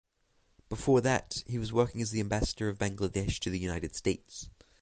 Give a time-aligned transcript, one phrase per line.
[0.67, 4.49] Before that he was working as the Ambassador of Bangladesh to the United States.